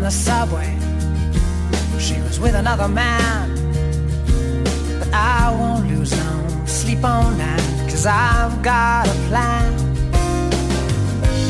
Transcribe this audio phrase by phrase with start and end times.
[0.00, 0.70] on the subway.
[1.98, 3.48] She was with another man.
[4.98, 9.70] But I won't lose no sleep on that, cause I've got a plan.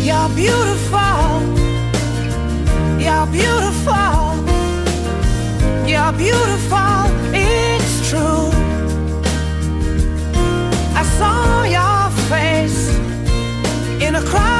[0.07, 1.27] You're beautiful.
[3.05, 4.19] You're beautiful.
[5.91, 7.01] You're beautiful.
[7.33, 8.51] It's true.
[11.01, 12.81] I saw your face
[14.05, 14.60] in a crowd.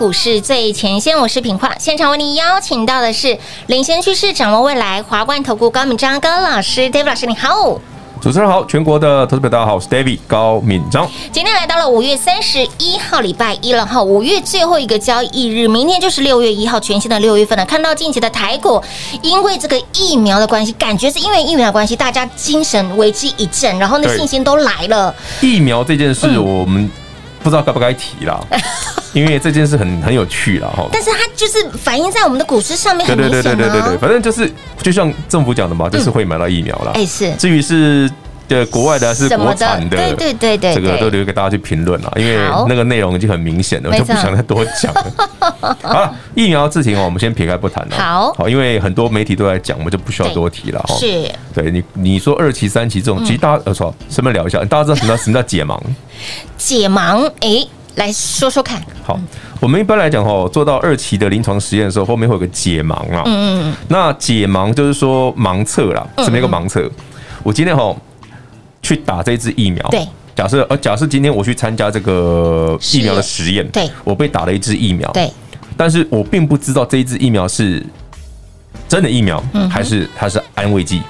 [0.00, 7.78] 股市最前线，我是品化，现场为您邀请到的是领先趋势、掌握未来华冠投顾高敏章高老师，David 老师你好，
[8.18, 11.06] 主持人好，全国的投资者大家好，我是 David 高敏章。
[11.30, 17.66] 今天来到了五月三十一号礼拜一了哈，五月最后一个交易日，明天就是六月一号，全新的六月份了。
[17.66, 18.82] 看到近期的台股，
[19.20, 25.14] 因为这个疫苗的关系，感觉是因为疫苗的关系，大家精神为之一振，然后那信心都来了。
[25.42, 26.90] 疫苗这件事，我们
[27.42, 28.40] 不知道该不该提啦。
[29.14, 34.50] 嗯因为这件事很很有趣了哈，但是它就是反映在我们的股市上面，对对对对对对对，反正就是
[34.82, 36.92] 就像政府讲的嘛，就是会买到疫苗了。
[36.94, 38.08] 哎是，至于是
[38.48, 42.36] 的国外的还是国产的，对对对对，这个都留给大家去评论了，因为
[42.68, 45.76] 那个内容已经很明显了，我就不想再多讲了。
[45.82, 47.96] 好，疫苗事情哦，我们先撇开不谈了。
[47.96, 50.94] 好，好，因为很多媒体都在讲，我们就不需要多提了哈。
[50.96, 55.80] 是，对你你说二期三期这种，其实大家呃说，顺便聊一下，大家知道什么叫什么叫解盲？
[56.56, 57.66] 解盲，哎。
[57.96, 58.80] 来说说看。
[59.02, 59.18] 好，
[59.60, 63.22] 我们一般来讲哈，做到二期的临床实验的时候，后面会有个解盲啊。
[63.26, 63.76] 嗯嗯。
[63.88, 66.90] 那解盲就是说盲测啦，什么一个盲测？
[67.42, 67.94] 我今天哈
[68.82, 69.86] 去打这支疫苗。
[69.90, 70.06] 对。
[70.34, 73.68] 假设呃，假设今天我去参加这个疫苗的实验。
[73.70, 73.90] 对。
[74.04, 75.10] 我被打了一支疫苗。
[75.12, 75.30] 对。
[75.76, 77.84] 但是我并不知道这一支疫苗是
[78.88, 81.02] 真的疫苗，还是它是安慰剂。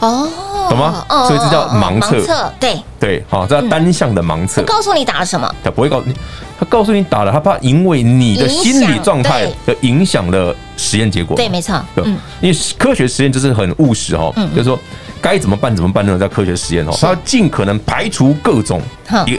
[0.00, 0.28] 哦。
[0.68, 1.04] 懂吗？
[1.08, 2.52] 所以这叫盲测。
[2.58, 4.62] 对对，好，这叫单向的盲测。
[4.62, 5.50] 告诉你打了什么？
[5.64, 6.14] 他不会告诉你，
[6.58, 11.36] 他告诉你打了，他怕因为你的心理状态的影响了实验结果。
[11.36, 11.82] 对，没错。
[11.94, 12.04] 对，
[12.40, 14.78] 因为科学实验就是很务实哈，就是说
[15.22, 18.82] 该怎么办怎么办那种叫科学实验哦，他要尽可能排除各种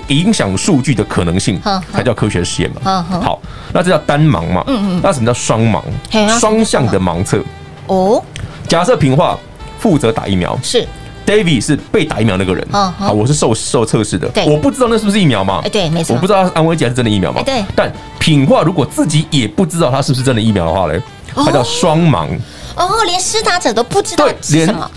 [0.07, 1.61] 影响数据的可能性，
[1.93, 3.03] 才叫科学实验嘛。
[3.23, 3.39] 好，
[3.71, 4.63] 那这叫单盲嘛？
[4.67, 5.01] 嗯嗯。
[5.03, 5.81] 那什么叫双盲？
[6.39, 7.39] 双向的盲测。
[7.85, 8.21] 哦。
[8.67, 9.37] 假设平化
[9.77, 10.87] 负责打疫苗是。
[11.25, 15.61] David 是被打疫苗那个人，好，我是受受测试的，我不知道那是不是疫苗嘛？
[15.71, 17.41] 对，没错，我不知道安慰剂还是真的疫苗嘛？
[17.43, 21.01] 对，但品化如果自己也不知道它是不是真的疫苗的话嘞，
[21.33, 22.27] 它叫双盲。
[22.75, 24.89] 哦，连施打者都不知道是什么，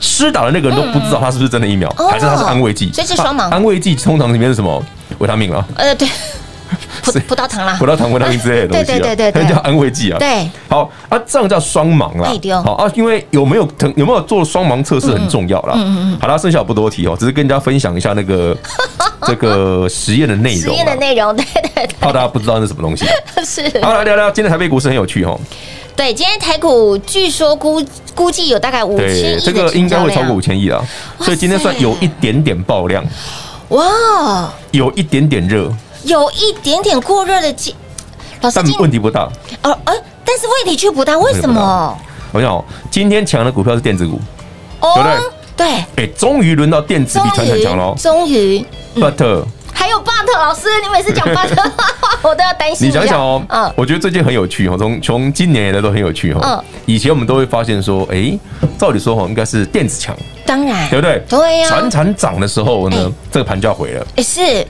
[0.00, 2.90] 施打的那个人都不知道他是不是真的疫苗，还是他是安慰剂？
[2.92, 3.48] 所以是双盲。
[3.50, 4.82] 安慰剂通常里面是什么？
[5.18, 5.64] 维他命啊？
[5.76, 6.08] 呃，对。
[7.02, 10.18] 葡葡萄糖啦，葡萄糖、维他命之类的东西，对对对对，那叫安慰剂啊。
[10.18, 12.30] 对，好啊，这样叫双盲啦。
[12.62, 15.74] 好啊，因为有没有疼有没有做双盲测试很重要啦。
[15.76, 18.56] 嗯嗯好啦，剩下我不多提哦，只是跟大家分享一下那个
[19.26, 20.60] 这个实验的内容。
[20.60, 23.04] 实验的内容，对对，怕大家不知道那是什么东西。
[23.44, 23.62] 是。
[23.82, 25.38] 好，来聊聊今天台北股市很有趣哦。
[25.96, 27.84] 对，今天台股据说估
[28.14, 30.80] 估计有大概五千亿，这个应该会超过五千亿啊。
[31.20, 33.04] 所以今天算有一点点爆量。
[33.70, 35.70] 哇，有一点点热。
[36.04, 37.74] 有一点点过热的机，
[38.40, 39.28] 老师，但问题不大。
[39.62, 41.98] 呃呃，但是问题却不大，为什么？
[42.32, 44.20] 我想，今天强的股票是电子股，
[44.80, 45.16] 对不对？
[45.56, 45.66] 对。
[45.96, 47.94] 哎，终于轮到电子比传产强了。
[47.98, 48.64] 终于。
[48.94, 51.56] But 还有 But 老师，你每次讲 But，
[52.22, 52.88] 我都要担心。
[52.88, 56.40] 你想想哦，嗯，我觉得最近很有趣哦，从从今年以来都很有趣哦。
[56.42, 56.64] 嗯。
[56.84, 58.38] 以前我们都会发现说，哎，
[58.78, 61.22] 照理说哈，应该是电子强，当然，对不对？
[61.28, 61.68] 对呀。
[61.68, 64.06] 传产涨的时候呢，这个盘就要毁了。
[64.16, 64.66] 哎，是。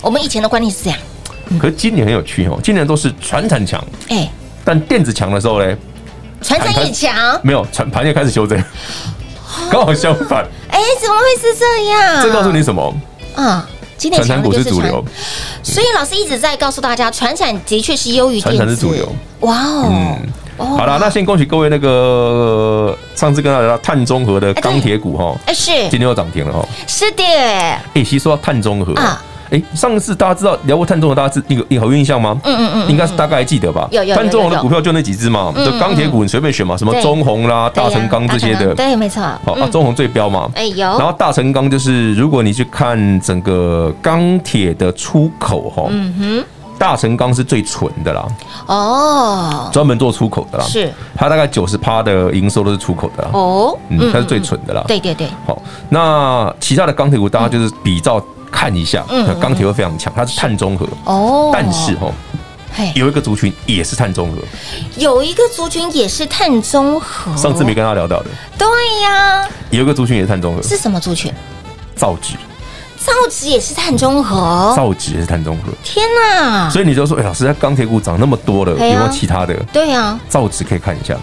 [0.00, 0.98] 我们以前的观念是这样，
[1.58, 4.30] 可是今年很有趣哦，今年都是传产强，哎，
[4.64, 5.76] 但电子强的时候呢，
[6.40, 8.62] 传产也强，没有，传盘也开始修正，
[9.70, 12.22] 刚好相反，哎，怎么会是这样？
[12.22, 12.94] 这告诉你什么？
[13.34, 15.04] 啊，今年传产股是主流，
[15.62, 20.18] 所以老师一直在告诉大家，传产的确是优于电子，传产是主流，哇哦，
[20.58, 29.20] 好了，那先恭喜各位那个上次跟大家碳中和的钢铁股哈，哎是，今天又涨停了哈，是的，哎，其实说到碳中和啊。
[29.50, 32.38] 哎，上次大家知道聊过碳中和，大家知那个你有印象吗？
[32.44, 33.88] 嗯嗯嗯，应该是大概还记得吧。
[33.90, 38.74] 有有碳中和的股票就那几只嘛，就钢铁股你随便选嘛，什么中红啦、大成钢这些的。
[38.74, 39.22] 对，没错。
[39.44, 40.50] 好啊，中红最标嘛。
[40.54, 40.86] 哎有。
[40.86, 46.44] 然后大成钢就是，如果你去看整个钢铁的出口哈，嗯哼，
[46.78, 48.26] 大成钢是最纯的啦。
[48.66, 49.70] 哦。
[49.72, 50.64] 专门做出口的啦。
[50.64, 50.92] 是。
[51.16, 53.30] 它大概九十趴的营收都是出口的啦。
[53.32, 53.78] 哦。
[53.88, 54.84] 嗯，它是最纯的啦。
[54.86, 55.26] 对对对。
[55.46, 58.22] 好，那其他的钢铁股大家就是比照。
[58.50, 59.04] 看一下，
[59.40, 61.50] 钢铁会非常强，它是碳中和哦。
[61.52, 62.12] 但是哦，
[62.94, 64.38] 有一个族群也是碳中和，
[64.96, 67.36] 有一个族群也是碳中和。
[67.36, 68.66] 上次没跟他聊到的，对
[69.02, 71.32] 呀，有一个族群也是碳中和，是什么族群？
[71.96, 72.34] 造纸，
[72.96, 75.72] 造纸也是碳中和，造纸也是碳中和。
[75.82, 76.70] 天哪！
[76.70, 79.54] 所以你就说，哎，老师，钢铁股涨那么多了，有没有其他的？
[79.72, 81.16] 对呀，造纸可以看一下。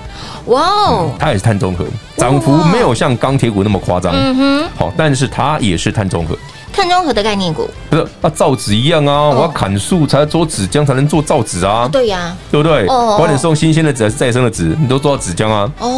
[0.48, 1.86] 哇哦，它也是碳中和，
[2.18, 4.14] 涨幅没有像钢铁股那么夸张。
[4.14, 6.38] 嗯哼，好，但是它也是碳中和。
[6.76, 11.88] 碳中和的概念股不是啊，造纸一样啊，我要砍树才做纸浆，才能做造纸啊。
[11.90, 12.86] 对呀，对不对？
[12.88, 15.72] 哦，管你是用新鲜的纸还是再生的纸，你都做到纸浆啊。
[15.80, 15.90] 哦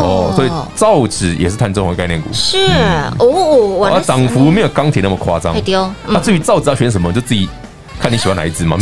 [0.00, 2.28] 哦，所以造纸也是碳中和概念股。
[2.32, 2.56] 是
[3.18, 5.60] 哦，我涨幅没有钢铁那么夸张。
[5.60, 5.88] 丢。
[6.06, 7.48] 那至于造纸要选什么，就自己
[8.00, 8.78] 看你喜欢哪一支嘛。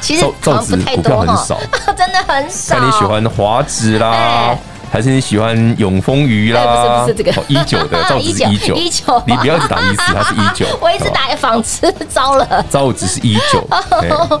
[0.00, 1.58] 其实造纸股票很少，
[1.96, 2.78] 真的很少。
[2.78, 4.56] 看你喜欢华纸啦。
[4.90, 6.62] 还是你喜欢永丰鱼啦？
[6.64, 10.66] 不是不是这个一九的 造纸是一九一九，你不要打一四，它是一九。
[10.80, 12.64] 我一直打纺织，糟了。
[12.70, 13.66] 造纸是一九，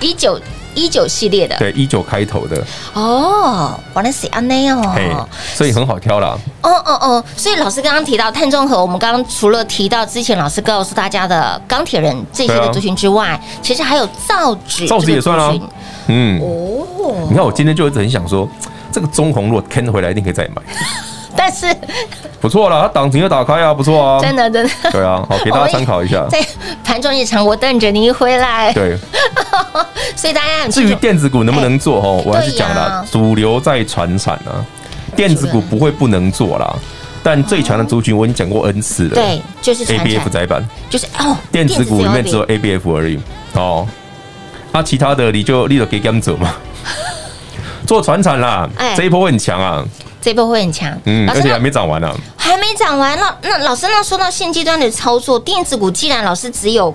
[0.00, 0.40] 一九
[0.74, 2.64] 一九系列的，对，一九开头的。
[2.94, 6.38] 哦，原来是安内哦，所以很好挑啦。
[6.62, 15.52] 哦哦哦，所以老师刚刚提到碳中和，我们刚刚除了提到之前老师告诉大家的钢铁人这些的族群之外，其实还有造纸，造纸也算啊。
[16.06, 18.48] 嗯哦，你看我今天就一直很想说。
[18.94, 20.62] 这个中红如果坑回来，一定可以再买。
[21.36, 21.66] 但是
[22.40, 24.70] 不错了，它档停又打开啊，不错啊，真的真的。
[24.92, 26.24] 对啊，好，给大家参考一下。
[26.30, 26.38] 在
[26.84, 28.72] 盘中一场，我等着你回来。
[28.72, 28.96] 对，
[30.14, 34.64] 所以大家很至于电子股能不能做哦，我还是讲了，主流在传产啊，
[35.16, 36.72] 电子股不会不能做啦。
[37.20, 43.18] 但最强的族群我已经讲过 N 次了，对，就是 A B F 载板，就是哦，电子股里面只有 A B F 而已
[43.54, 43.88] 哦。
[44.70, 46.54] 那其他的你就你就给他们走嘛。
[47.86, 49.84] 做船产啦，哎，这一波会很强啊，
[50.20, 53.36] 这一波会很强，嗯，而且还没涨完呢，还没涨完那。
[53.42, 56.94] 那老师，那说到现阶段的操作，电子股既然老师只有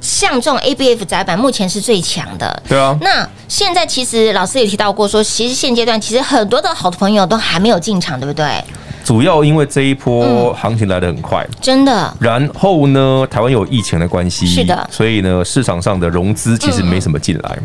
[0.00, 2.96] 像这种 ABF 窄板目前是最强的，对啊。
[3.00, 8.64] 那现在其实老师也提到过，说其实现阶段其实很多的好朋友都还没有进场，对不对？
[9.04, 12.16] 主要因为这一波行情来得很快，真的。
[12.20, 17.58] 然后呢，台湾有疫情的关系，是的，所以呢，市场上的融资其实没什么进来。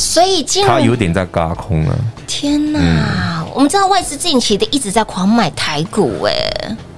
[0.00, 1.94] 所以今他有点在嘎空了。
[2.26, 2.78] 天哪！
[2.80, 6.32] 嗯、我们知道外资近期的一直在狂买台股，哎，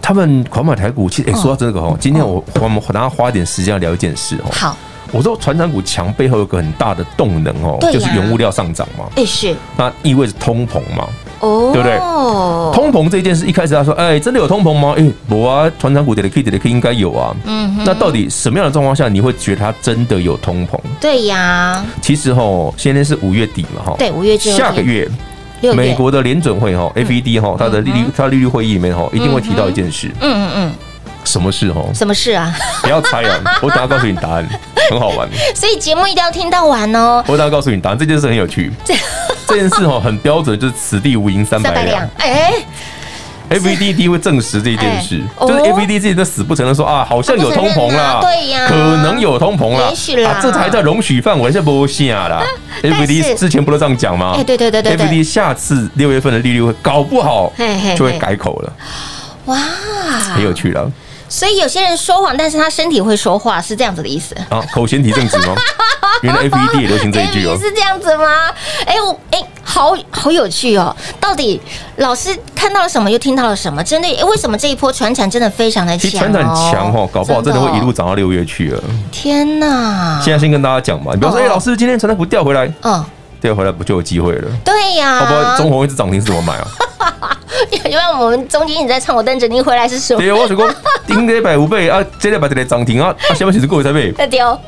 [0.00, 4.50] 他们狂买台股，其实哎，说到这个哦，今天我我们大家花一点时间要聊一件事哦。
[4.52, 4.76] 好。
[5.10, 9.04] 我说，船长股强背后有个很大的动能哦，就是原物料上涨嘛。
[9.16, 9.54] 哎，是。
[9.76, 11.06] 那意味着通膨嘛？
[11.42, 11.98] 哦，对不对？
[12.72, 14.94] 通膨这件事，一开始他说，哎，真的有通膨吗？
[14.96, 17.34] 哎，我啊，船长股跌的 K 跌的 K 应该有啊。
[17.44, 17.78] 嗯。
[17.84, 20.78] 那到底什么样的状况下你会觉得它真的有通膨？
[21.00, 21.84] 对呀。
[22.00, 23.96] 其实哈，现在是五月底嘛哈。
[23.98, 24.52] 对，五月底。
[24.52, 25.08] 下个月，
[25.74, 30.08] 美国的联准会哈，FED 哈，它的利率，它利率会议里面哈，一定会提到一件事。
[30.20, 30.72] 嗯嗯嗯。
[31.24, 31.90] 什么事哦？
[31.94, 32.54] 什么事啊？
[32.82, 33.40] 不要猜啊！
[33.62, 34.46] 我等下告诉你答案，
[34.90, 35.28] 很好玩。
[35.54, 37.22] 所以节目一定要听到完哦。
[37.26, 38.72] 我等下告诉你答案，这件事很有趣。
[38.84, 38.94] 这
[39.46, 42.08] 这件事哦，很标准，就是此地无银三百两。
[42.18, 42.54] 哎
[43.50, 52.42] ，FED 一定会证实这件事，就是 FED 自己都死不承认说啊，好像有通膨啦，对呀，可能有通膨啦，也许啦，这才在容许范围，是不下啦。
[52.82, 54.34] FED 之前不都这样讲吗？
[54.38, 57.52] 哎，对对对对，FED 下次六月份的利率会搞不好
[57.96, 58.72] 就会改口了。
[59.46, 59.58] 哇，
[60.34, 60.90] 很有趣了。
[61.32, 64.62] 所以有些人说谎，但是他身体会说话，是这样子的意思啊？
[64.74, 65.54] 口嫌体正直吗？
[66.20, 68.26] 原来 FED 也流行这一句哦，是这样子吗？
[68.84, 70.94] 哎，我哎，好好有趣哦！
[71.18, 71.58] 到底
[71.96, 73.82] 老师看到了什么，又听到了什么？
[73.82, 76.10] 真的，为什么这一波传产真的非常的强？
[76.10, 78.82] 传产强哦，搞不好真的会一路涨到六月去了。
[79.10, 80.20] 天哪！
[80.22, 83.02] 现在先跟大家讲嘛，你比如说，哎，老师今天传产不调回来，嗯，
[83.40, 84.50] 调回来不就有机会了？
[84.62, 85.56] 对呀，好不好？
[85.56, 86.66] 中红一直涨停是怎么买啊？
[87.90, 90.20] 因为我们中间一直在唱，我等着你回来是什么？
[90.20, 90.74] 对，我是讲
[91.06, 94.12] 顶个一百五倍啊，这礼拜这个涨停啊，啊，下面其实过会才倍。
[94.28, 94.58] 丢。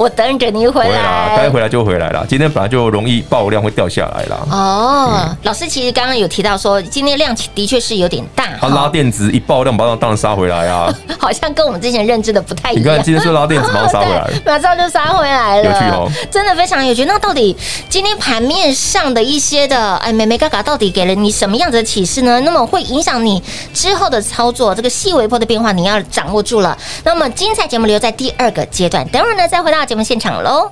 [0.00, 2.24] 我等着你回来，该回来就回来了。
[2.26, 4.48] 今天本来就容易爆量会掉下来了。
[4.50, 8.46] 哦，老师其实刚刚有提到说，今天量的确是有点大。
[8.58, 10.90] 他拉电子一爆量，马上当然杀回来啊。
[11.20, 12.82] 好像跟我们之前认知的不太一样。
[12.82, 15.64] 你看今天是拉电子，马上杀回来， 马上就杀回来了。
[15.64, 17.04] 有趣哦，真的非常有趣。
[17.04, 17.54] 那到底
[17.90, 22.40] 今天盘面上的一些的哎，美美嘎嘎到底给了你什么样子的启示呢？
[22.40, 23.42] 那么会影响你
[23.74, 26.74] 之后的操作，这个细微波的变化你要掌握住了。
[27.04, 30.70] 那么精彩节目留在第二个阶段，等会儿呢再回到节目现场喽。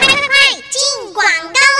[0.00, 1.75] 快快快进广告！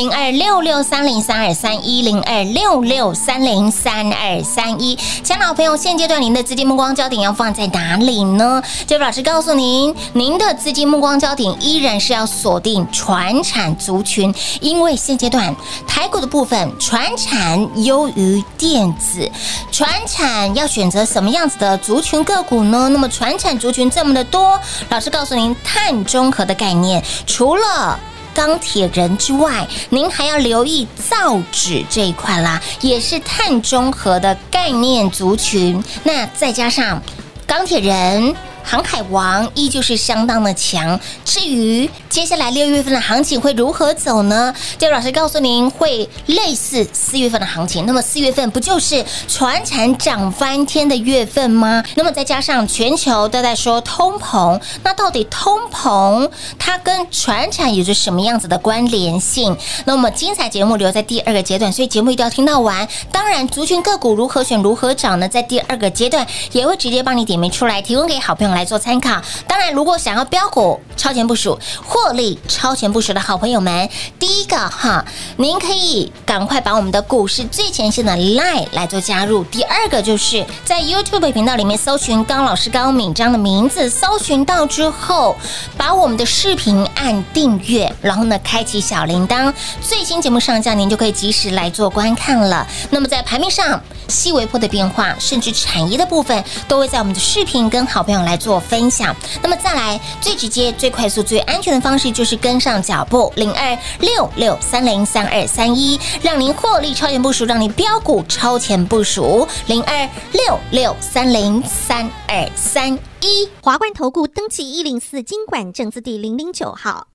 [0.00, 8.62] 零二六六三零三二三一零二六六三零三二三一，亲爱的朋友，现阶段您的资金目光焦点要放在哪里呢？
[8.86, 15.54] 这位老师告诉您，您的资金目光焦点依然是要锁定传产族群，因为现阶段
[15.86, 19.30] 台股的部分传产优于电子，
[19.70, 22.88] 传产要选择什么样子的族群个股呢？
[22.88, 28.00] 那么传产族群这么的多，老师告诉您，碳中和的概念，除了
[28.34, 35.82] 钢铁人之外，您还要留意造纸这一块啦，也是碳中和的概念族群。
[36.02, 37.02] 那再加上
[37.46, 38.34] 钢铁人。
[38.62, 40.98] 航海王依旧是相当的强。
[41.24, 44.54] 至于接下来六月份的行情会如何走呢？
[44.78, 47.86] 这位老师告诉您，会类似四月份的行情。
[47.86, 51.82] 那么四月份不就是船产涨翻天的月份吗？
[51.94, 59.56] 那么再加上全球都在说通膨，那到底通膨它跟船产有着什么样子的关联性？
[59.84, 62.86] 那么精彩节目留在第二个阶段，所以节目一定要听到完。
[63.12, 65.28] 当然，族群个股如何选、如何涨呢？
[65.28, 69.20] 在第二个阶段也会直接帮你点名出来，提供给好朋友来做参考。
[69.46, 73.88] 当然，如果想要标股超前部署、获利超前部署的好朋友们，
[74.18, 75.04] 第一个哈，
[75.36, 79.44] 您可以赶快把我们的股市最前线的 LINE 来做加入。
[79.44, 85.36] 第二个就是在 YouTube 频道里面搜寻高老师高敏章的名字，搜寻到之后，
[85.76, 92.66] 把我们的视频按订阅，然后呢，开启小铃铛，最新节目上架，您就可以及时来做观看了。
[92.90, 99.14] 那么在盘面上细微波的变化，甚至产业的部分，都会在我们的视频跟好朋友来做分享。
[99.40, 113.48] 那么再来，最直接、最快速、最安全的方式就是跟上脚步，零二六六三零三二三一，让您获利超前部署，让您标股超前部署，零二六六三零三二三一。
[113.60, 117.08] 华冠投顾登记一零四金管证字第零零九号，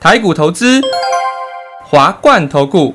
[0.00, 0.82] 台股投资，
[1.86, 2.94] 华冠投顾。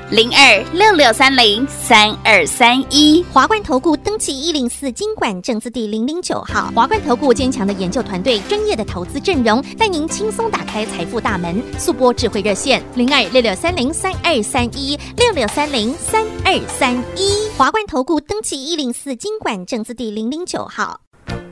[0.11, 3.25] 零二六六三零三二三一。
[3.31, 6.69] 华冠投顾登记一零四经管证字第零零九号。
[6.75, 11.63] 华冠投顾坚强的研究团队，专业的投资阵容，带您轻松打开财富大门。
[11.79, 17.47] 速播智慧热线零二六六三零三二三一六六三零三二三一。
[17.57, 20.99] 华冠投顾登记一零四经管证字第零零九号。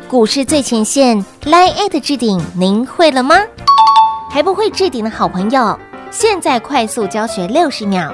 [0.10, 3.38] 股市最前线，Line@ 置顶，您会了吗？
[4.30, 5.80] 还不会置顶的好朋友，
[6.12, 8.14] 现在快速教学六十秒。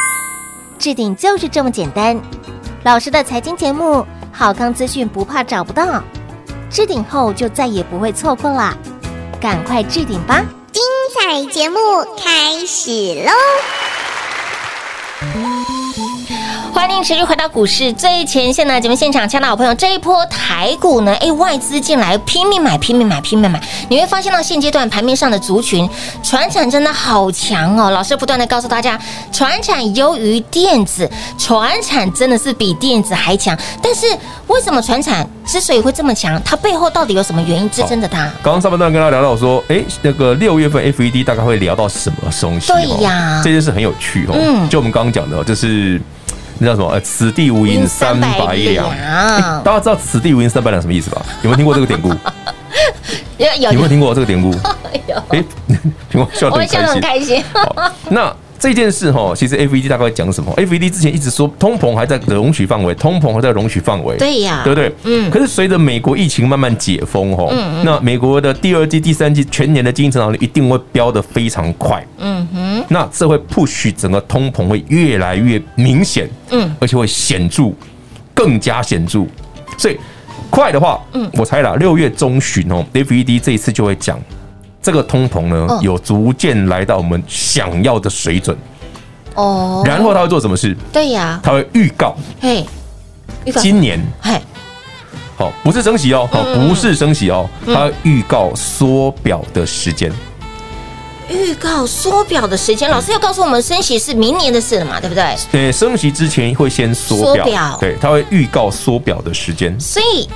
[0.81, 2.19] 置顶就是这么简单，
[2.83, 6.01] 老师的财经节目，好康资讯不怕找不到，
[6.71, 8.75] 置顶后就再也不会错过啦，
[9.39, 10.43] 赶快置顶吧！
[10.71, 10.81] 精
[11.13, 11.77] 彩节目
[12.17, 13.31] 开始喽！
[16.81, 23.61] 欢迎持续回到股市最前线的节目现场，亲爱的好朋友，这一波台股呢，哎，外资进来拼命买，拼命买，拼命买。
[23.87, 25.87] 你会发现到现阶段盘面上的族群，
[26.23, 27.91] 船产真的好强哦。
[27.91, 28.99] 老师不断的告诉大家，
[29.31, 31.07] 船产优于电子，
[31.37, 33.55] 船产真的是比电子还强。
[33.79, 34.07] 但是
[34.47, 38.23] 为什么船产之所以会这么强，它背后到底有什么原因支撑着它？
[38.41, 42.73] 刚刚上半段跟大家聊到说，哎，那个六月份 FED 大概会聊到什么东西？
[42.73, 44.33] 对呀，这件事很有趣哦。
[44.33, 46.01] 嗯，就我们刚刚讲的，就是。
[46.63, 46.87] 那叫什么？
[46.91, 48.87] 呃，此地无银三百两。
[49.63, 51.19] 大家知道“此地无银三百两”什么意思吧？
[51.41, 52.09] 有没有听过这个典故？
[53.37, 53.71] 有有。
[53.71, 54.51] 有没有听过这个典故？
[55.07, 55.15] 有。
[55.29, 55.43] 哎，
[56.09, 56.79] 听过笑得很开心。
[56.79, 57.43] 我笑得很开心。
[57.51, 58.35] 好，那。
[58.61, 64.15] 这件事哈，其实 FED 大概讲什么？FED 之前一直说通膨还在容许范围，通膨还在容许范围。
[64.17, 64.93] 对呀，对不对？
[65.03, 65.31] 嗯。
[65.31, 72.05] 可是随着美国疫情慢慢解封哈，嗯，那美国的第二季、第三季全年的经济成长率一定会飙得非常快。
[72.19, 72.85] 嗯哼。
[72.87, 77.73] 那这会 push 整个通膨会越来越明显，嗯，而且会显著，
[78.35, 79.25] 更加显著。
[79.75, 79.97] 所以
[80.51, 84.19] 快的话，嗯，我猜啦，六月中旬哦，FED 这一次就会讲。
[84.81, 88.57] 这个通膨呢，有逐渐来到我们想要的水准
[89.35, 89.83] 哦。
[89.85, 90.75] 然后他会做什么事？
[90.91, 92.65] 对呀，他会预告，嘿，
[93.57, 94.41] 今年，嘿，
[95.37, 100.11] 好，不是升息哦，好，不是升息哦，他会预告缩表的时间。
[101.29, 104.99] 预告缩表的时间，老师要告诉我们，升息是明年的事了嘛？
[104.99, 105.35] 对不对？
[105.51, 109.79] 对，升息之前会先缩表，对，他会预告缩表的时间。
[109.79, 110.27] 所以。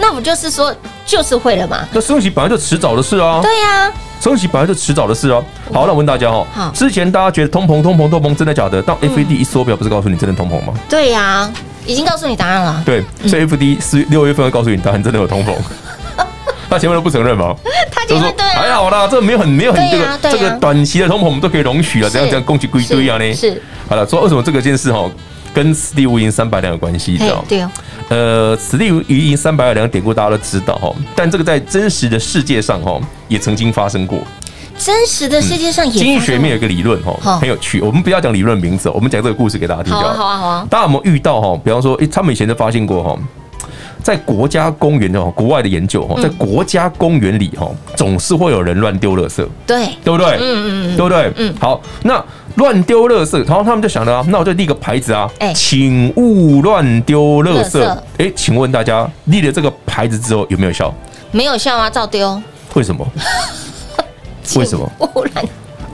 [0.00, 1.86] 那不就是说，就是会了嘛？
[1.92, 3.40] 那升息本来就迟早的事啊。
[3.42, 5.42] 对呀，升息本来就迟早的事啊。
[5.72, 8.80] 好，那我问大家哦，之前大家觉得通膨、通膨、通膨真的假的？
[8.82, 10.72] 到 FED 一缩表，不是告诉你真的通膨吗？
[10.88, 11.50] 对呀，
[11.84, 12.82] 已经告诉你答案了。
[12.84, 15.54] 对，所以 FED 是六月份会告诉你答案，真的有通膨。
[16.70, 17.54] 他前面都不承认吗？
[17.90, 23.34] 他就说还好啦，这没有很没有很这个这个短期的通膨我们都可以容许了，这样这样供给归堆啊呢？
[23.34, 23.60] 是。
[23.88, 25.10] 好了，说为什么这个件事哈？
[25.52, 27.44] 跟此地无银三百两有关系，知道？
[27.48, 27.70] 对哦。
[28.08, 34.18] 呃，此地无银三百两典故大家都知道哈，但这个在真实的世界上哈也曾经发生过。
[34.78, 35.92] 真实的世界上也。
[35.92, 37.80] 经济学里面有一个理论哈，很有趣。
[37.80, 39.92] 我们不要讲理论名字，我们讲这个故事给大家听。
[39.92, 40.66] 好啊，好啊，好啊。
[40.70, 41.60] 大家有没有遇到哈？
[41.62, 43.18] 比方说，诶，他们以前就发现过哈，
[44.02, 49.46] 在国家公园的国外的研究哈，在国家公园里哈，总是会有人乱丢垃圾。
[49.66, 50.26] 对，对不对？
[50.36, 51.32] 嗯嗯嗯，对不对？
[51.36, 51.54] 嗯。
[51.60, 52.24] 好，那。
[52.56, 57.98] 乱丢垃圾，然后他们就想了啊，那我就立个牌子啊，请勿乱丢垃圾。
[58.18, 60.92] 哎，请问大家立了这个牌子之后有没有效？
[61.30, 62.40] 没有效啊，照丢。
[62.74, 63.06] 为什么？
[64.56, 64.90] 为什么？
[64.98, 65.44] 不然，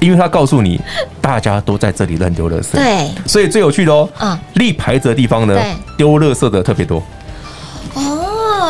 [0.01, 0.81] 因为他告诉你，
[1.21, 2.73] 大家都在这里乱丢垃圾。
[2.73, 5.61] 对，所以最有趣的哦，啊，立牌子的地方呢，
[5.97, 7.03] 丢垃圾的特别多。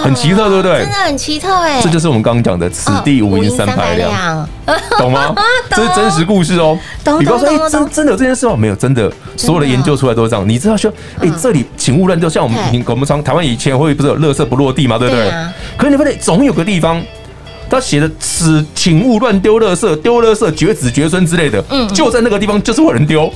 [0.02, 0.78] 很奇特，对不对？
[0.80, 1.80] 真的很奇特哎！
[1.82, 4.48] 这就是我们刚刚讲的“此地无银三百两”，
[4.98, 5.34] 懂吗？
[5.70, 6.78] 这是真实故事哦。
[7.18, 8.54] 你不要说，哎，真真的有这件事吗？
[8.56, 10.48] 没有，真的，所有的研究出来都是这样。
[10.48, 12.28] 你知道说，哎，这里请勿乱丢。
[12.28, 14.98] 像我们，我们常台湾以前会不是有垃圾不落地嘛？
[14.98, 15.30] 对不对？
[15.76, 17.02] 可是你发现总有个地方，
[17.68, 23.32] 他写的“此请勿乱丢垃圾，丢垃圾绝子绝孙”之类的，嗯，就在那个地方，就是有人丢。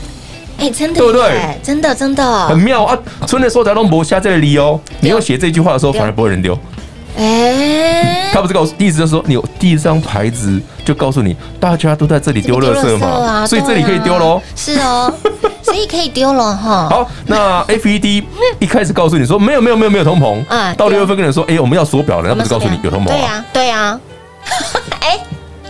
[0.61, 1.59] 哎，真的，对不对？
[1.62, 2.96] 真的，真的，很妙啊！
[3.27, 4.79] 春的时候才弄不下这里哦。
[5.01, 6.57] 你要写这句话的时候，反而不会人丢。
[7.16, 14.40] 哎，他不是告诉，意思就是说，你有第一张牌子就告诉你，大家都在这里丢垃圾嘛，所以这里可以丢喽。
[14.55, 15.12] 是哦，
[15.62, 16.88] 所以可以丢了哈。
[16.88, 18.23] 好，那 FED
[18.59, 20.46] 一开始告诉你说，没有，没有，没有，没有通膨。
[20.49, 23.09] 啊，到六月份跟你说，哎，我们要缩表了，他不是告诉你有通膨？
[23.09, 23.99] 对呀，对呀。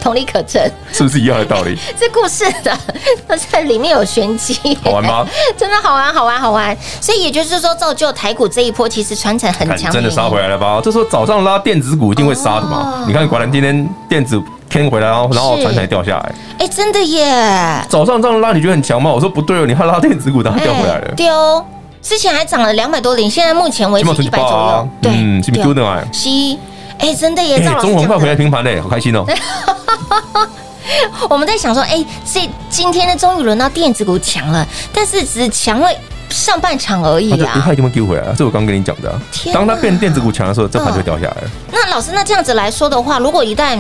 [0.01, 0.11] 哎。
[0.11, 1.77] 同理可证，是不是一样的道理？
[1.99, 2.77] 是故事的，
[3.29, 5.27] 它在里面有玄机，好玩吗？
[5.57, 6.77] 真的好玩，好玩，好玩。
[7.01, 10.81] 所以也就是说，造就台股这一波其实传承很强，真的杀回来了吧？
[10.83, 13.03] 这时候早上拉电子股一定会杀的嘛？
[13.03, 16.33] 哦、你看，果然今天电子天回来，然后然后传承掉下来。
[16.59, 17.85] 哎，真的耶！
[17.89, 19.13] 早上这样拉，你觉得很强吗？
[19.13, 21.15] 我说不对哦，你看拉电子股，然后掉回来了。
[21.15, 21.65] 丢，
[22.03, 24.89] 之前还涨了两百多点，现在目前为止一百左右。
[25.03, 26.01] 对，嗯，是不是丢的嘛？
[26.13, 26.29] 是，
[26.99, 27.61] 哎，真的耶！
[27.81, 29.25] 中红快回来平盘嘞，好开心哦。
[31.29, 35.89] 我们在想说，哎，这今天呢，终于轮到电子股强了，但是只强了
[36.31, 37.61] 上半场而已啊！
[37.65, 38.35] 它一定会丢回来啊！
[38.37, 39.21] 这我刚跟你讲的，
[39.53, 41.51] 当它变电子股强的时候，这盘就掉下来了。
[41.71, 43.79] 那老师，那这样子来说的话，如果一旦，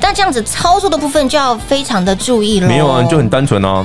[0.00, 2.68] 但这样子操作的部分就要非常的注意了。
[2.68, 3.84] 没有啊，你就很单纯啊，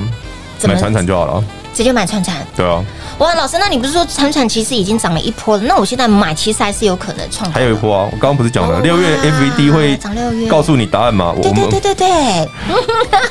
[0.62, 1.42] 买传产就好了，
[1.74, 2.36] 直接买传产。
[2.56, 2.82] 对啊。
[3.18, 5.62] 哇，老师，那你不是说传产其实已经涨了一波了？
[5.68, 7.50] 那我现在买其实还是有可能创。
[7.52, 8.08] 还有一波啊！
[8.10, 11.32] 我刚刚不是讲了，六月 FVD 会涨六月，告诉你答案吗？
[11.40, 12.48] 对对对对对。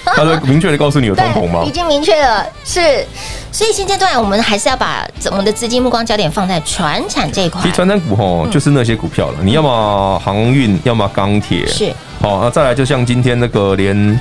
[0.15, 1.63] 他说明确的告诉你有通膨吗？
[1.65, 3.05] 已经明确了，是。
[3.51, 7.61] 所以现阶段我们还是要把我们的资金目光焦点放在传产这一块。
[7.61, 9.39] 其实传产股吼，就是那些股票了。
[9.43, 11.67] 你要么航运，要么钢铁。
[11.67, 11.93] 是。
[12.21, 14.19] 好，那再来就像今天那个连。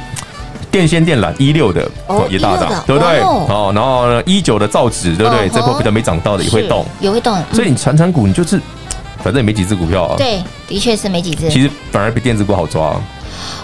[0.70, 1.88] 电线电缆一六的
[2.30, 3.20] 也大涨，对不对？
[3.20, 5.48] 哦，然后呢，一九的造纸，对不对？
[5.48, 7.36] 这波比较没涨到的也会动，也会动。
[7.52, 8.60] 所以你传产股，你就是
[9.18, 10.16] 反正也没几只股票啊。
[10.16, 11.48] 对，的确是没几只。
[11.50, 12.94] 其实反而比电子股好抓。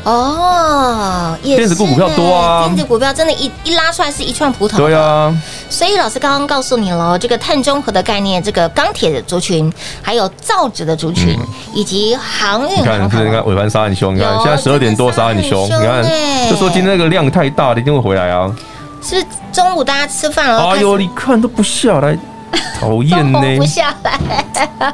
[0.04, 4.76] 哦，电子股股票多啊，电子股票真的，一一拉出来是一串葡萄。
[4.76, 5.34] 对啊，
[5.68, 9.70] 所以老师刚刚告诉你了，这个碳中和的概念，这个钢铁的族群，
[10.02, 11.38] 还有造纸的族群，
[11.74, 12.80] 以及航运。
[12.80, 16.02] 你看，你看尾盘杀很凶，你看现在十二点多杀很凶，你看，
[16.48, 18.50] 就说今天那个量太大了，一定会回来啊。
[19.02, 20.70] 是中午大家吃饭了？
[20.70, 22.18] 哎呦，你看都不下来。
[22.78, 24.18] 讨厌呢，不下来。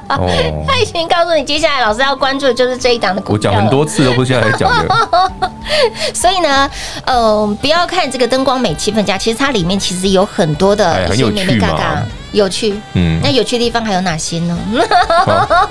[0.08, 3.50] 哦，他已经告诉你，接下来老师要关注的就是这一档的股票。
[3.50, 5.32] 我讲很多次，都不是现在来讲的。
[6.14, 6.70] 所以呢，
[7.06, 12.74] 嗯，不要看这个灯光美、气氛佳，其实它里面其实有很多的很有趣嘛，有趣。
[12.94, 14.58] 嗯，那有趣的地方还有哪些呢？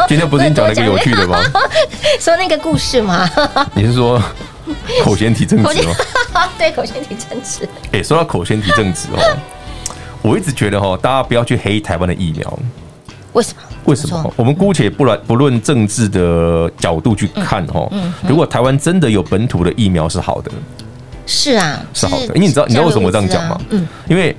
[0.07, 1.39] 今天不是你讲了一个 有趣的吗？
[2.19, 3.29] 说那个故事吗？
[3.73, 4.21] 你是说
[5.03, 5.95] 口嫌体正直吗？
[6.57, 7.67] 对，口嫌体正直。
[7.91, 9.37] 哎，说到口嫌体正直哦。
[10.23, 12.59] 我一直觉得哈，大家不要去黑台湾的疫苗。
[13.33, 13.61] 为什么？
[13.85, 14.33] 为什么？
[14.35, 17.87] 我们姑且不论不论政治的角度去看哈，
[18.27, 20.51] 如果台湾真的有本土的疫苗是好的，
[21.25, 22.27] 是啊，是好的。
[22.27, 23.61] 因为你知道你知道为什么我这样讲吗？
[23.69, 24.35] 嗯，因为。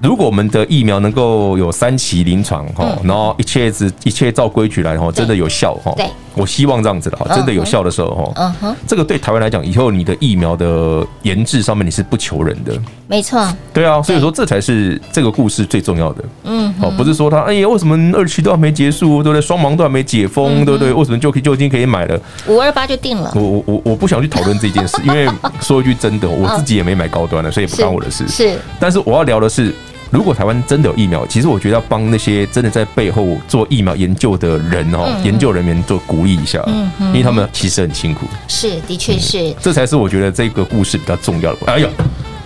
[0.00, 5.92] 如果我们的疫苗能够有三期临床哈，然后一切是一切照规矩来哈，真的有效哈。
[5.96, 6.06] 对，
[6.38, 12.72] 我希望这样子的哈，真的有效的时候哈，嗯哼，这个对台湾来讲，以后你的疫苗的研制上面你是不求人的，
[13.06, 13.46] 没错。
[13.72, 16.24] 对啊，所以说这才是这个故事最重要的。
[16.44, 19.40] 嗯，好，不是说他哎呀，为什么二期都还没结束，对不对？
[19.40, 20.92] 双盲都还没解封，对不对？
[20.92, 22.20] 为什么就可以就已经可以买了？
[22.46, 23.32] 五二八就定了。
[23.34, 25.28] 我我我我不想去讨论这件事，因为
[25.60, 28.26] 说一句真的，我自己也没买高端的，所以不关我的事。
[28.28, 29.74] 是，但是我要聊的是。
[30.10, 38.26] 如果台湾真的有疫苗，其实我觉得要帮那些真的在背后做疫苗研究的人哦，研究人员做鼓励一下，嗯，因为他们其实很辛苦。
[38.46, 41.58] 是，的确是，这才是我觉得这个故事比较重要的。
[41.66, 41.88] 哎呦，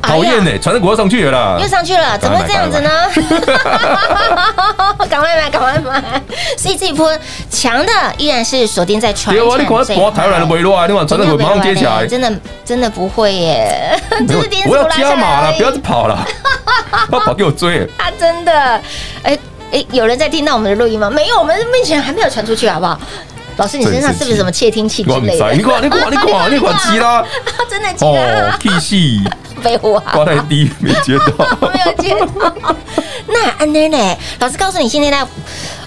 [0.02, 2.90] 讨厌呢，传产股要上去了啦，又上去了，怎么会这样子呢？
[5.08, 6.22] 赶快买，赶快买！
[6.56, 7.16] 所以这一波
[7.50, 9.84] 强的依然是锁定在传产这一块。
[10.10, 12.32] 台湾的微弱啊，你往传产股马上接起来，真的
[12.64, 14.00] 真的不会耶，
[14.66, 16.26] 我要加码了，不要再跑了。
[17.10, 18.52] 他跑给我追，他真的，
[19.22, 19.38] 哎
[19.72, 21.08] 哎，有人在听到我们的录音吗？
[21.10, 22.98] 没有，我们目前还没有传出去，好不好？
[23.56, 25.52] 老师，你身上是不是什么窃听器之类的？
[25.52, 27.22] 你管你管你管你管机 啦！
[27.68, 28.58] 真的机啦！
[28.58, 29.22] 气息
[29.62, 32.77] 被我挂太低，没接到， 没有接到。
[33.29, 34.16] 那安妮呢？
[34.40, 35.27] 老师告诉你，现在在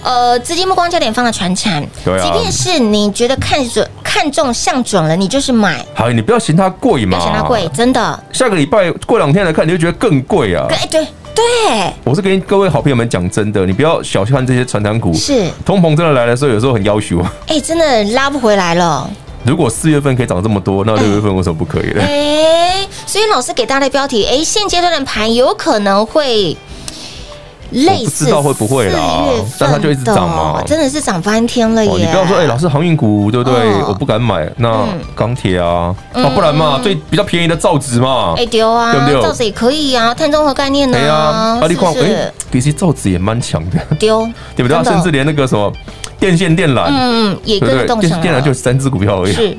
[0.02, 2.24] 呃，资金目光焦点放在传产，对啊。
[2.24, 5.86] 即便是你觉得看准、看中、相准了，你就是买。
[5.94, 8.24] 好，你不要嫌它贵嘛，不要嫌它贵，真的。
[8.32, 10.66] 下个礼拜过两天来看，你就觉得更贵啊！
[10.70, 17.32] 哎，对对，我是跟各位好朋友们讲真的，你不要小看这些传产股，是通膨真的来的时候，有时候很要求啊。
[17.48, 19.10] 哎，真的拉不回来了。
[19.46, 22.02] 如果四月份可以涨这么多，那六月份为什么不可以呢？
[22.02, 26.58] 哎，所以老师给大家的标题，哎，现阶段的盘有可能会。
[27.71, 29.25] 类似不知道会不会啦，
[29.60, 31.91] 但它就一直涨嘛，真的是涨翻天了耶！
[31.91, 33.56] 你不要说，哎，老师航运股对不对？
[33.88, 34.49] 我不敢买。
[34.58, 39.21] 那钢铁啊，哦，不然嘛，最比较便宜的造纸嘛，哎丢啊，对不对？
[39.21, 40.97] 造纸也可以啊，碳中和概念呢？
[40.97, 44.84] 对啊，阿力矿哎，其实造纸也蛮强的，丢 对不对？
[44.84, 45.71] 甚至连那个什么
[46.19, 47.99] 电线电缆，嗯，也跟着动。
[47.99, 49.58] 电线电缆就三只股票而已，是，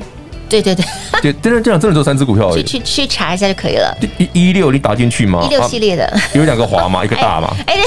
[0.49, 0.85] 对对对，
[1.21, 2.63] 对， 真的这样真的就三只股票而已。
[2.63, 3.95] 去去去查一下就可以了。
[4.17, 5.41] 一一六你打进去吗？
[5.45, 7.55] 一六系列的有两个华嘛，一个大嘛。
[7.65, 7.75] 哎。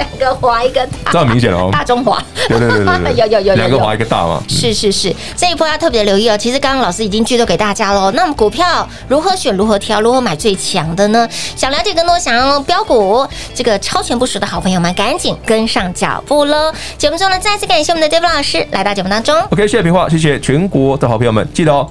[0.00, 1.68] 两个华一个大，这很明显哦。
[1.70, 4.42] 大中华，对对对对对， 有有有有两个华一个大嘛。
[4.48, 6.36] 是是是，这一波要特别的留意哦。
[6.38, 8.10] 其实刚刚老师已经剧透给大家喽。
[8.12, 11.28] 那么股票如何选、如何挑、如何买最强的呢？
[11.54, 16.72] 想了解更多，想要标股这个超前部署的好朋友们，赶紧跟上脚步喽！
[16.96, 19.38] 节目中呢，再次感谢我们的 David 老师来到节目当中。
[19.50, 21.86] OK，谢谢平话，谢谢全国的好朋友们，记得哦，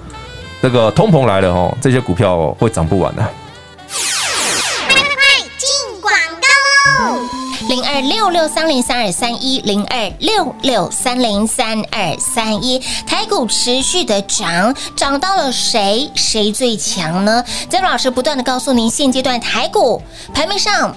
[0.61, 3.21] 这个通膨来了哦，这些股票会涨不完的。
[3.21, 3.38] 零
[8.01, 16.09] 六六三零三二三一零二六六三零三二三一，台股持续的涨，涨到了谁？
[16.15, 17.43] 谁最强呢？
[17.69, 20.01] 曾老师不断的告诉您，现阶段台股
[20.33, 20.95] 盘面上。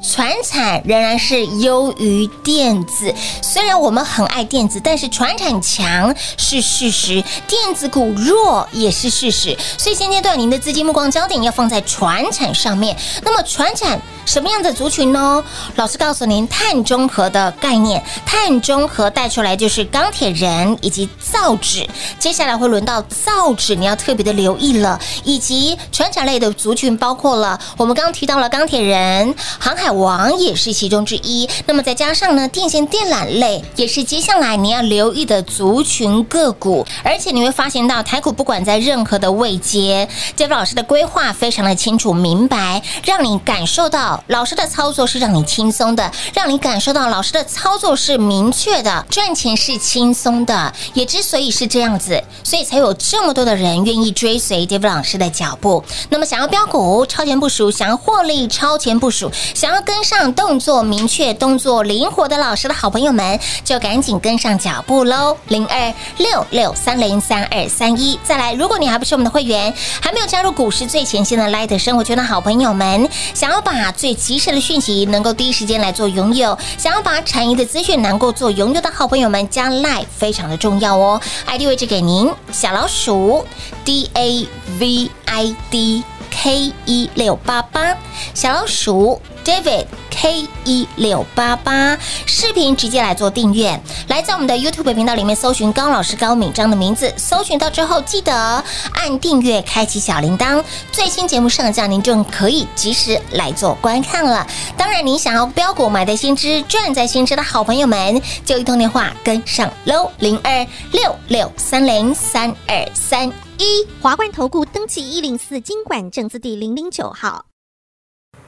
[0.00, 9.56] 传产仍然是优于电子，虽然我们很爱电子，但是传产强是事实，电子股弱也是事实。
[9.76, 12.96] 所以现阶段您的资金目光焦点要放在传产上面。
[13.22, 15.44] 那么传产什么样的族群呢？
[15.74, 21.86] 老师告诉您，碳中和的概念，碳中和带出来就是钢铁人以及造纸。
[22.20, 24.98] 接下来会轮到造纸，你要特别的留意了。
[25.24, 29.87] 以及传产类的族群包括了我们刚刚提到了钢铁人、航海。
[29.92, 55.82] 王也是其中之一，那么再加上呢，电线电缆类也是接下来你要留意的族群个股，而且你会发现到台股不管在任何的位阶杰夫老师的规划非常的清楚明白，让你感受到老师的操作是让你轻松的，让你感受到老师的操作是明确的，赚钱是轻松的，也之所以是这样子，所以才有这么多的人愿意追随杰夫老师的脚步。
[56.10, 65.36] 那么想要标股超前部署，想要获利超前部署，想要跟上动作明确、动作灵活的老师的好朋友们，就赶紧跟上脚步喽！
[65.48, 83.46] 零二六六三零三二三一，再来，如果你还不是我们的会员，还没有加入股市最前线的 Light 生活圈的好朋友们，想要把最及时的讯息能够第一时间来做拥有，想要把产业的资讯能够做拥有的好朋友们，加 Light 非常的重要哦！ID 位置给您，小老鼠
[83.84, 84.46] D A
[84.78, 87.96] V I D K 一六八八，
[88.34, 89.20] 小老鼠。
[89.48, 104.46] David K 一六八八，视频直接来做订阅，来在我们的 YouTube 频道里面搜寻高老师高敏章的名字，搜寻到之后记得按订阅，开启小铃铛，最新节目上架您就可以及时来做观看了。
[104.76, 117.47] 当然，您想要标股买在先知，赚在先知的好朋友们，就一通电话跟上喽，零二六六三零三二三一，华冠投顾登记一零四金管证字第零零九号。